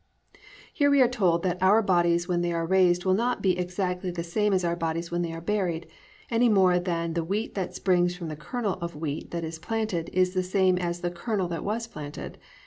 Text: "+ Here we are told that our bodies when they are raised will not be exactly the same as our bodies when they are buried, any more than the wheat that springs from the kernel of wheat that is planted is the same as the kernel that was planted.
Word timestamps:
"+ 0.37 0.73
Here 0.73 0.89
we 0.89 0.99
are 1.03 1.07
told 1.07 1.43
that 1.43 1.61
our 1.61 1.83
bodies 1.83 2.27
when 2.27 2.41
they 2.41 2.51
are 2.51 2.65
raised 2.65 3.05
will 3.05 3.13
not 3.13 3.39
be 3.43 3.55
exactly 3.55 4.09
the 4.09 4.23
same 4.23 4.51
as 4.51 4.65
our 4.65 4.75
bodies 4.75 5.11
when 5.11 5.21
they 5.21 5.31
are 5.31 5.39
buried, 5.41 5.85
any 6.31 6.49
more 6.49 6.79
than 6.79 7.13
the 7.13 7.23
wheat 7.23 7.53
that 7.53 7.75
springs 7.75 8.15
from 8.15 8.27
the 8.27 8.35
kernel 8.35 8.79
of 8.81 8.95
wheat 8.95 9.29
that 9.29 9.43
is 9.43 9.59
planted 9.59 10.09
is 10.11 10.33
the 10.33 10.41
same 10.41 10.79
as 10.79 11.01
the 11.01 11.11
kernel 11.11 11.47
that 11.49 11.63
was 11.63 11.85
planted. 11.85 12.39